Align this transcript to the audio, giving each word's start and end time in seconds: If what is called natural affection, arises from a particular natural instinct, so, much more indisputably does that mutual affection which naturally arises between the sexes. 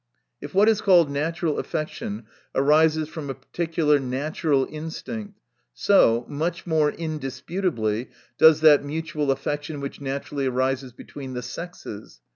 If 0.41 0.55
what 0.55 0.67
is 0.67 0.81
called 0.81 1.11
natural 1.11 1.59
affection, 1.59 2.25
arises 2.55 3.07
from 3.07 3.29
a 3.29 3.35
particular 3.35 3.99
natural 3.99 4.67
instinct, 4.67 5.39
so, 5.75 6.25
much 6.27 6.65
more 6.65 6.89
indisputably 6.89 8.09
does 8.39 8.61
that 8.61 8.83
mutual 8.83 9.29
affection 9.29 9.79
which 9.79 10.01
naturally 10.01 10.47
arises 10.47 10.91
between 10.91 11.35
the 11.35 11.43
sexes. 11.43 12.19